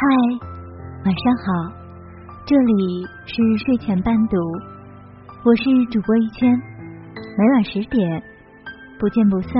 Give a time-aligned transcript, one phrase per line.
[0.00, 0.06] 嗨，
[1.06, 1.74] 晚上好，
[2.46, 4.36] 这里是睡前伴读，
[5.44, 6.48] 我是主播一千，
[7.36, 8.22] 每晚十点
[9.00, 9.52] 不见不散。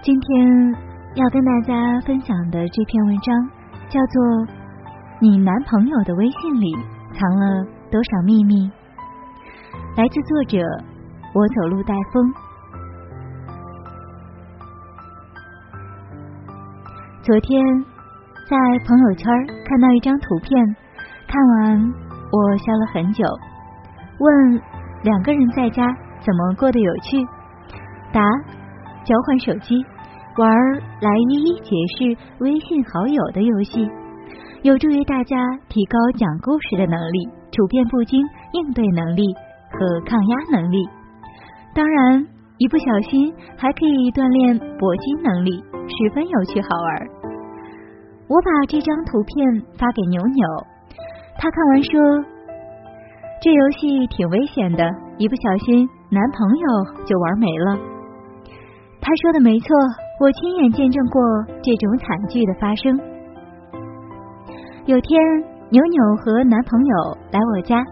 [0.00, 0.72] 今天
[1.16, 3.34] 要跟大家分享的这篇文章
[3.88, 4.22] 叫做
[5.20, 6.72] 《你男朋友的微信里
[7.12, 8.54] 藏了多少秘密》，
[9.96, 10.58] 来自作者
[11.34, 12.32] 我走路带风。
[17.24, 17.89] 昨天。
[18.50, 19.30] 在朋友圈
[19.64, 20.76] 看到一张图片，
[21.28, 21.78] 看完
[22.32, 23.24] 我笑了很久。
[24.18, 24.60] 问
[25.04, 25.86] 两个人在家
[26.18, 27.24] 怎么过得有趣？
[28.12, 28.20] 答：
[29.04, 29.76] 交换手机，
[30.36, 30.50] 玩
[31.00, 33.88] 来一一解释微信好友的游戏，
[34.62, 35.36] 有助于大家
[35.68, 38.20] 提高讲故事的能力、处变不惊
[38.54, 39.22] 应对能力
[39.70, 40.88] 和抗压能力。
[41.72, 42.26] 当然，
[42.58, 47.19] 一不小心还可以锻炼搏击能力，十分有趣好玩。
[48.30, 50.46] 我把这张图片发给牛牛，
[51.36, 52.00] 他看完说
[53.42, 57.76] ：“这游戏挺危险的，一不小心男朋友就玩没了。”
[59.02, 59.66] 他说的没错，
[60.20, 61.20] 我亲眼见证过
[61.60, 63.00] 这种惨剧的发生。
[64.86, 65.20] 有天，
[65.70, 67.82] 牛牛和男朋友来我家，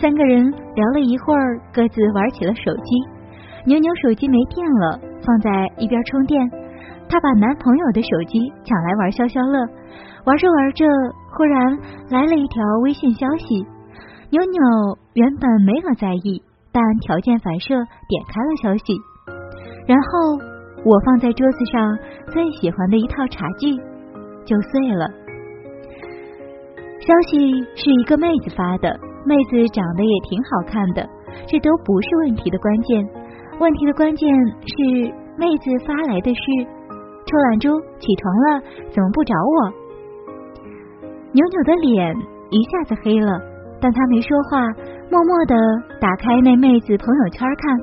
[0.00, 3.04] 三个人聊了一会儿，各自玩起了手机。
[3.66, 6.40] 牛牛手机没电了，放在一边充电。
[7.08, 9.58] 她把男朋友的手机抢来玩消消乐，
[10.24, 10.84] 玩着玩着，
[11.36, 11.78] 忽然
[12.10, 13.66] 来了一条微信消息。
[14.30, 17.74] 妞妞原本没有在意，但条件反射
[18.08, 18.98] 点开了消息，
[19.86, 20.38] 然后
[20.84, 21.96] 我放在桌子上
[22.32, 23.76] 最喜欢的一套茶具
[24.44, 25.06] 就碎了。
[26.98, 27.38] 消息
[27.76, 31.06] 是一个妹子发的，妹子长得也挺好看的，
[31.46, 33.06] 这都不是问题的关键，
[33.60, 34.28] 问题的关键
[34.66, 36.40] 是妹子发来的是。
[37.26, 39.72] 臭懒猪，起床了，怎么不找我？
[41.32, 42.14] 牛牛的脸
[42.50, 43.40] 一下子黑了，
[43.80, 44.60] 但他没说话，
[45.10, 45.56] 默默的
[46.00, 47.78] 打开那妹子朋友圈看，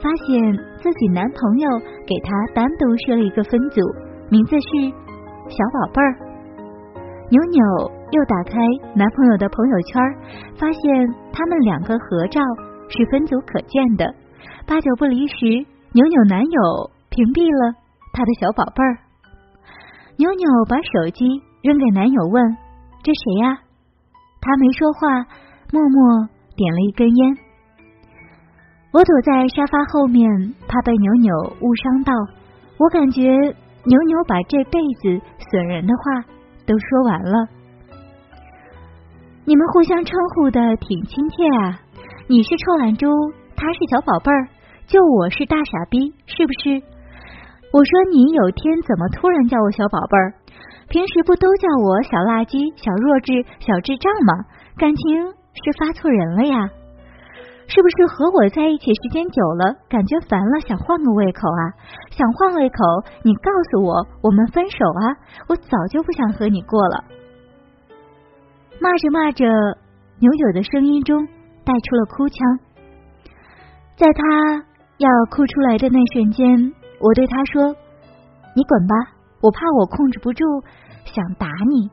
[0.00, 1.68] 发现自己男朋友
[2.06, 3.80] 给她单独设了一个分组，
[4.30, 4.68] 名字是
[5.48, 6.14] 小宝贝儿。
[7.30, 7.60] 牛牛
[8.12, 8.52] 又打开
[8.94, 10.02] 男朋友的朋友圈，
[10.56, 12.40] 发现他们两个合照
[12.88, 14.14] 是分组可见的。
[14.66, 15.46] 八九不离十，
[15.92, 17.81] 牛牛男友屏蔽了。
[18.12, 18.98] 他的小宝贝儿，
[20.16, 21.24] 牛牛把手机
[21.62, 22.56] 扔给男友，问
[23.02, 23.58] ：“这谁呀？”
[24.42, 25.08] 他没说话，
[25.72, 27.36] 默默点了一根烟。
[28.92, 32.12] 我躲在沙发后面，怕被牛牛误伤到。
[32.78, 33.22] 我感觉
[33.84, 36.28] 牛牛把这辈子损人的话
[36.66, 37.48] 都说完了。
[39.44, 41.80] 你们互相称呼的挺亲切啊！
[42.28, 43.08] 你是臭懒猪，
[43.56, 44.48] 他是小宝贝儿，
[44.86, 46.82] 就我是大傻逼，是不是？
[47.72, 50.34] 我说你有天怎么突然叫我小宝贝儿？
[50.88, 53.32] 平时不都叫我小垃圾、小弱智、
[53.64, 54.44] 小智障吗？
[54.76, 56.68] 感情是发错人了呀？
[57.72, 61.62] 是不是和我在一起时间久了，感觉烦了，想换个胃口啊？
[62.12, 62.76] 想换胃口，
[63.24, 65.16] 你告诉我，我们分手啊！
[65.48, 67.04] 我早就不想和你过了。
[68.84, 69.48] 骂着骂着，
[70.20, 71.24] 牛牛的声音中
[71.64, 72.36] 带出了哭腔，
[73.96, 74.60] 在他
[74.98, 76.74] 要哭出来的那瞬间。
[77.02, 77.74] 我对他说
[78.54, 78.94] ：“你滚吧，
[79.42, 80.44] 我怕我控制不住，
[81.04, 81.90] 想打你。”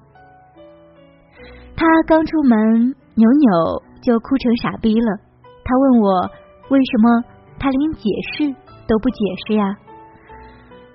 [1.75, 5.18] 他刚出门，扭扭就哭成傻逼了。
[5.66, 6.30] 他问我
[6.70, 7.24] 为什么，
[7.58, 8.53] 他连解释
[8.88, 9.66] 都不解释呀？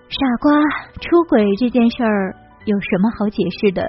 [0.09, 0.53] 傻瓜，
[1.01, 2.37] 出轨这件事儿
[2.67, 3.83] 有什么好解释的？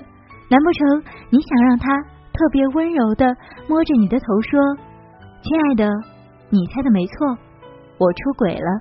[0.49, 2.01] 难不成你想让他
[2.33, 3.35] 特别温柔的
[3.67, 4.59] 摸着你的头说
[5.43, 5.91] ：“亲爱的，
[6.49, 7.37] 你猜的没错，
[7.99, 8.79] 我出轨了。”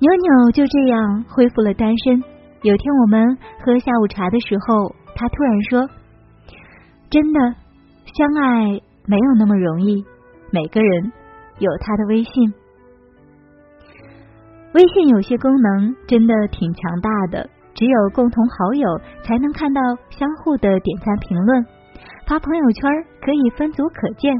[0.00, 2.22] 牛牛就这样恢复了单身。
[2.62, 5.88] 有天我们喝下午茶的时候，他突然说
[7.10, 7.40] ：“真的，
[8.06, 10.04] 相爱没有那么容易。
[10.52, 11.12] 每个人
[11.58, 12.54] 有他的微信，
[14.72, 17.50] 微信有些功能真的挺强大的。
[17.74, 19.80] 只有共同好友才能看到
[20.10, 21.66] 相互的点赞评论，
[22.26, 22.90] 发朋友圈
[23.20, 24.32] 可以分组可见。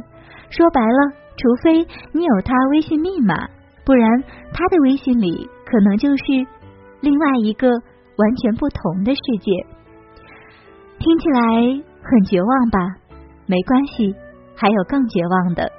[0.51, 3.35] 说白了，除非你有他微信密码。”
[3.89, 4.23] 不然，
[4.53, 6.25] 他的微信里可能就是
[7.01, 9.53] 另外一个完全不同的世界。
[10.99, 11.41] 听起来
[12.03, 12.79] 很绝望吧？
[13.47, 14.15] 没关系，
[14.57, 15.71] 还有更绝望的。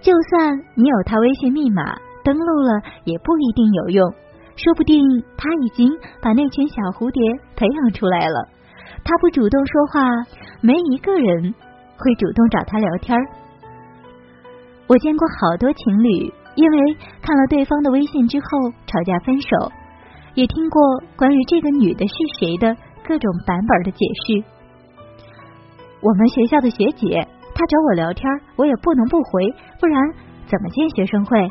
[0.00, 4.10] 就算你有他微信密码，登录了也不一定有用。
[4.56, 5.06] 说不定
[5.36, 5.88] 他已经
[6.20, 7.20] 把那群小蝴蝶
[7.56, 8.48] 培养出来了。
[9.04, 10.00] 他不主动说话，
[10.60, 11.54] 没一个人
[11.96, 13.16] 会主动找他聊天。
[14.86, 16.32] 我见过好多情侣。
[16.60, 19.72] 因为看了对方的微信之后吵架分手，
[20.34, 20.82] 也听过
[21.16, 24.44] 关于这个女的是谁的各种版本的解释。
[26.02, 30.12] 我们学校的学姐，她找我聊天，我也不能不回，不然
[30.46, 31.50] 怎么进学生会？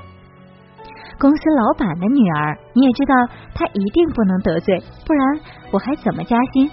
[1.18, 3.16] 公司老板的女儿，你也知道，
[3.56, 5.40] 她一定不能得罪，不然
[5.72, 6.70] 我还怎么加薪？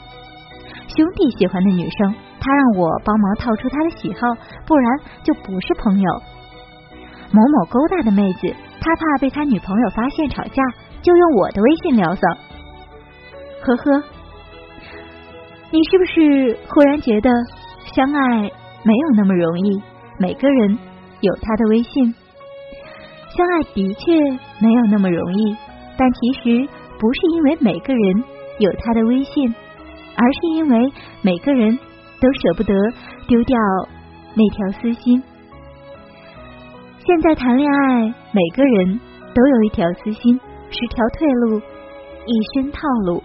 [0.89, 4.21] 兄弟喜欢的女生，他让我帮忙套出他的喜好，
[4.67, 6.11] 不然就不是朋友。
[7.33, 10.63] 某某勾搭的妹子，他怕被他女朋友发现吵架，
[11.03, 12.21] 就用我的微信聊骚。
[13.63, 14.03] 呵呵，
[15.71, 17.31] 你是不是忽然觉得
[17.95, 18.51] 相爱
[18.85, 19.83] 没有那么容易？
[20.19, 20.79] 每个人
[21.21, 22.15] 有他的微信。
[23.37, 24.15] 相爱的确
[24.61, 25.57] 没有那么容易，
[25.99, 26.69] 但其实
[26.99, 28.25] 不是因为每个人
[28.61, 29.55] 有他的微信，
[30.17, 31.77] 而是因为每个人
[32.21, 32.73] 都舍不得
[33.27, 33.59] 丢掉
[34.35, 35.23] 那条私心。
[37.07, 39.01] 现在谈恋爱，每个人
[39.33, 41.57] 都有一条私心，十条退路，
[42.27, 43.23] 一身套路。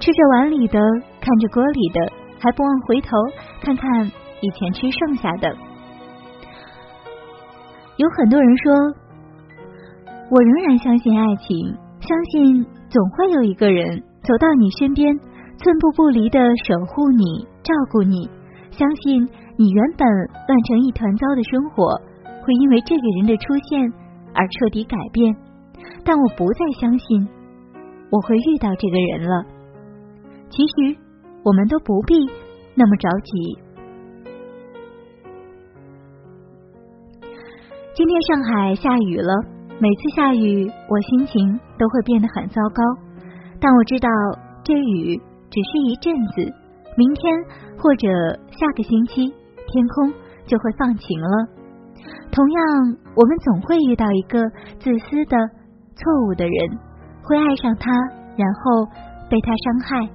[0.00, 0.80] 吃着碗里的，
[1.20, 2.10] 看着锅里的，
[2.40, 3.10] 还不忘回头
[3.60, 4.10] 看看
[4.40, 5.54] 以前吃剩下的。
[7.98, 8.72] 有很多人说。
[10.30, 15.14] 我仍然相信爱情，相信总会有一个人走到你身边，
[15.58, 18.28] 寸步不离的守护你、照顾你。
[18.70, 20.08] 相信你原本
[20.48, 22.00] 乱成一团糟的生活，
[22.46, 23.92] 会因为这个人的出现
[24.32, 25.34] 而彻底改变。
[26.04, 27.28] 但我不再相信
[28.10, 29.44] 我会遇到这个人了。
[30.48, 30.96] 其实
[31.42, 32.14] 我们都不必
[32.76, 33.58] 那么着急。
[37.94, 39.32] 今天上海下雨了。
[39.78, 42.82] 每次下雨，我心情都会变得很糟糕。
[43.60, 44.08] 但我知道，
[44.64, 45.20] 这雨
[45.50, 46.50] 只是一阵子，
[46.96, 47.30] 明天
[47.76, 48.08] 或者
[48.52, 50.14] 下个星期，天空
[50.46, 51.55] 就会放晴了。
[52.36, 52.62] 同样，
[53.16, 54.38] 我们总会遇到一个
[54.78, 55.38] 自私的、
[55.96, 56.78] 错误的人，
[57.24, 57.90] 会爱上他，
[58.36, 58.84] 然后
[59.30, 60.06] 被他伤害，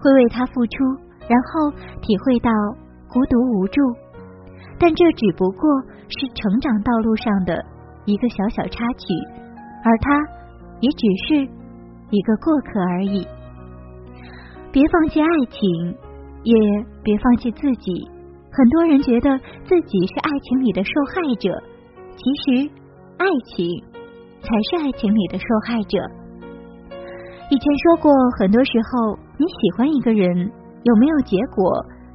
[0.00, 0.84] 会为他付出，
[1.28, 1.70] 然后
[2.00, 2.50] 体会到
[3.08, 3.80] 孤独无助。
[4.76, 5.70] 但这只不过
[6.08, 7.64] 是成长道路上的。
[8.04, 9.06] 一个小小插曲，
[9.84, 10.10] 而他
[10.80, 11.48] 也只是
[12.10, 13.24] 一个过客而已。
[14.72, 15.96] 别放弃爱情，
[16.42, 16.52] 也
[17.04, 18.10] 别放弃自己。
[18.54, 21.62] 很多人觉得自己是爱情里的受害者，
[22.16, 22.70] 其实
[23.16, 23.66] 爱情
[24.42, 25.98] 才是爱情里的受害者。
[27.48, 30.52] 以前说过，很多时候你喜欢一个人，
[30.82, 31.64] 有没有结果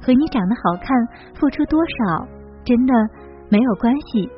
[0.00, 0.88] 和你长得好看、
[1.34, 2.28] 付出多少
[2.64, 2.94] 真的
[3.50, 4.30] 没有关系。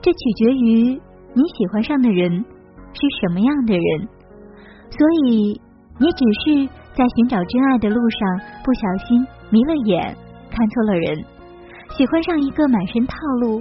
[0.00, 1.00] 这取决于
[1.34, 2.32] 你喜欢上的人
[2.94, 4.08] 是什么样的人，
[4.88, 5.60] 所以
[5.98, 10.16] 你只是在寻找真爱的路上不小心迷了眼，
[10.50, 11.24] 看错了人，
[11.96, 13.60] 喜欢上一个满身套路、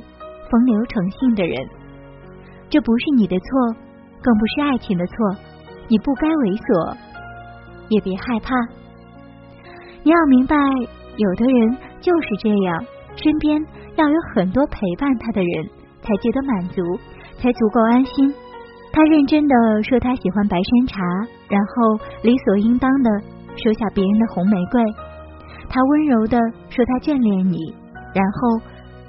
[0.49, 1.55] 风流成性的人。
[2.69, 3.75] 这不是你的错，
[4.21, 5.15] 更不是爱情的错，
[5.87, 6.97] 你不该猥琐，
[7.89, 8.55] 也别害怕。
[10.03, 10.55] 你要明白，
[11.17, 12.83] 有的人就是这样，
[13.15, 13.61] 身边
[13.95, 15.69] 要有很多陪伴他的人。
[16.01, 16.81] 才觉得满足，
[17.37, 18.33] 才足够安心。
[18.91, 20.97] 他认真的说他喜欢白山茶，
[21.47, 23.11] 然后理所应当的
[23.55, 24.81] 收下别人的红玫瑰。
[25.69, 26.39] 他温柔的
[26.71, 27.59] 说他眷恋你，
[28.13, 28.59] 然后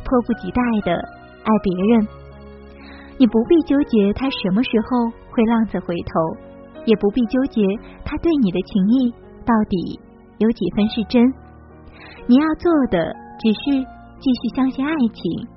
[0.05, 0.95] 迫不及待的
[1.45, 2.09] 爱别人。
[3.19, 6.37] 你不必纠结他什么时候会浪子回头，
[6.87, 7.63] 也不必纠结
[8.05, 9.11] 他对你的情谊
[9.45, 10.01] 到底
[10.39, 11.23] 有几分是真。
[12.27, 13.87] 你要做的只是
[14.19, 15.49] 继续相信爱情。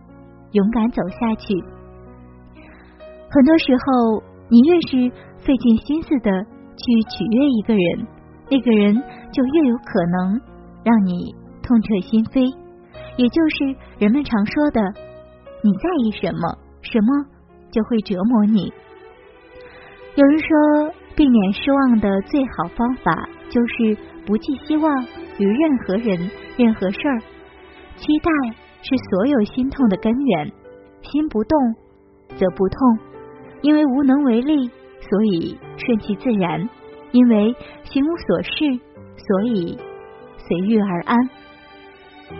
[0.51, 1.53] 勇敢走下去。
[3.29, 6.31] 很多时候，你越是费尽心思的
[6.77, 8.07] 去取悦一个人，
[8.49, 8.95] 那个人
[9.33, 10.39] 就越有可能
[10.85, 12.64] 让你痛彻心扉。
[13.17, 14.81] 也就是人们常说的，
[15.63, 17.25] 你在意什么，什么
[17.71, 18.71] 就会折磨你。
[20.15, 25.03] 有人说，避免失望的最好方法就是不寄希望
[25.37, 27.19] 于任何人、任何事儿，
[27.97, 28.31] 期待。
[28.87, 30.51] 是所有心痛的根源，
[31.01, 31.57] 心不动
[32.37, 32.99] 则不痛，
[33.63, 36.69] 因为无能为力，所以顺其自然；
[37.11, 38.79] 因为心无所事，
[39.17, 39.75] 所以
[40.37, 41.17] 随遇而安。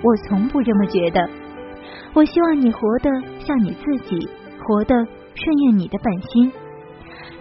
[0.04, 1.30] 我从不这么觉得，
[2.13, 4.30] 我希望你活得像你自己，
[4.63, 4.96] 活得
[5.34, 6.51] 顺应你的本心。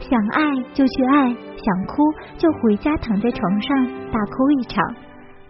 [0.01, 2.03] 想爱就去爱，想哭
[2.37, 4.85] 就回家躺在床上大哭一场，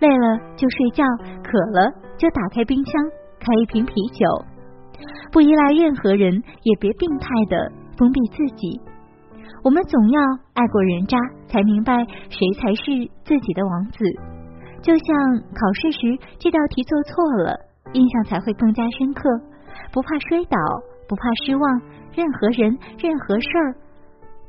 [0.01, 1.05] 累了就睡觉，
[1.43, 2.93] 渴了就打开冰箱。
[3.41, 4.25] 开一瓶啤酒，
[5.31, 6.33] 不依赖任何人，
[6.63, 8.81] 也别病态的封闭自己。
[9.63, 10.21] 我们总要
[10.55, 12.85] 爱过人渣，才明白谁才是
[13.23, 14.03] 自己的王子。
[14.85, 15.99] 就像考试时
[16.39, 17.57] 这道题做错了，
[17.95, 19.25] 印象才会更加深刻。
[19.91, 20.59] 不怕摔倒，
[21.09, 21.81] 不怕失望，
[22.13, 23.73] 任何人、任何事儿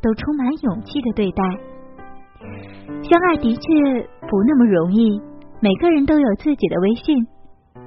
[0.01, 1.41] 都充满勇气的对待。
[3.01, 3.61] 相爱的确
[4.27, 5.21] 不那么容易。
[5.61, 7.15] 每个人都有自己的微信，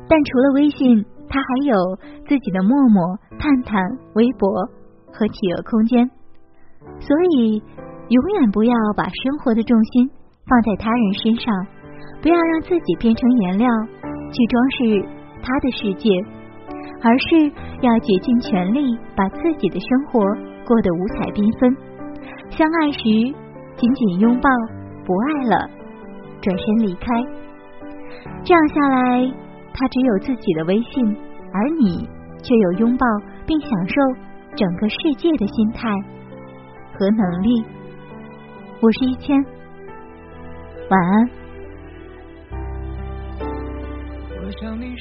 [0.09, 1.77] 但除了微信，他还有
[2.27, 3.79] 自己的陌陌、探探、
[4.15, 4.51] 微博
[5.13, 6.11] 和企鹅空间。
[6.99, 7.63] 所以，
[8.09, 10.11] 永远不要把生活的重心
[10.47, 11.67] 放在他人身上，
[12.21, 13.69] 不要让自己变成颜料
[14.33, 15.09] 去装饰
[15.43, 16.11] 他的世界，
[17.03, 17.51] 而是
[17.81, 20.21] 要竭尽全力把自己的生活
[20.67, 21.77] 过得五彩缤纷。
[22.51, 23.03] 相爱时
[23.77, 24.51] 紧紧拥抱，
[25.07, 25.71] 不爱了
[26.43, 27.07] 转身离开。
[28.43, 29.33] 这样下来，
[29.73, 31.17] 他只有自己的微信，
[31.53, 32.09] 而你
[32.43, 33.07] 却有拥抱
[33.47, 33.95] 并享受
[34.57, 35.89] 整个世界的心态
[36.99, 37.65] 和能力。
[38.81, 39.37] 我是一千，
[40.91, 41.38] 晚安。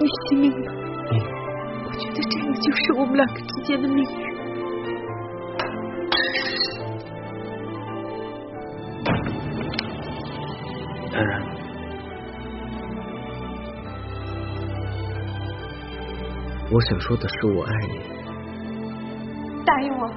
[0.00, 0.72] 你信命吗？
[1.84, 4.04] 我觉得这个就是我们两个之间的命运。
[11.12, 11.42] 当然，
[16.72, 18.00] 我想说的是我爱你。
[19.66, 20.08] 答应我，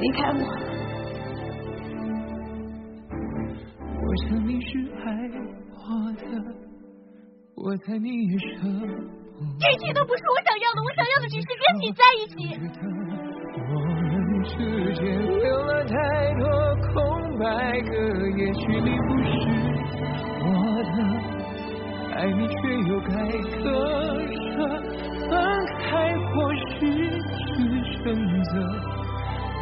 [0.00, 0.38] 离开我。
[4.00, 5.12] 我想你是爱
[5.74, 5.78] 我
[6.16, 6.22] 的，
[7.64, 8.92] 我猜你也舍不得。
[9.60, 12.58] 这些都不是我想要的，我想要的只是跟你在一起。
[13.54, 14.58] 我们之
[14.94, 15.02] 间
[15.38, 15.94] 留了太
[16.40, 16.42] 多
[16.92, 16.92] 空
[17.38, 17.46] 白
[17.82, 17.94] 格，
[18.36, 19.30] 也许你不是。
[20.42, 20.46] 我
[20.90, 20.96] 的
[22.16, 22.52] 爱你，却
[22.90, 23.14] 又该
[23.62, 23.64] 割
[24.26, 24.66] 舍，
[25.30, 25.30] 分
[25.78, 25.86] 开
[26.18, 26.34] 或
[26.80, 27.46] 许是
[28.02, 28.02] 选
[28.42, 28.52] 择，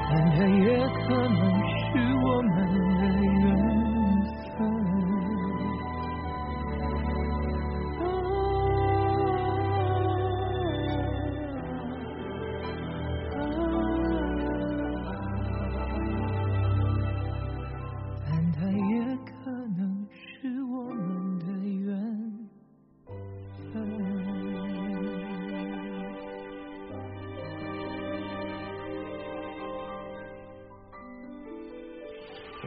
[0.08, 1.38] 但它也可能
[1.76, 2.48] 是我们
[2.96, 3.02] 的
[3.44, 3.44] 缘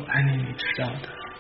[0.07, 1.32] 爱你，你知道的。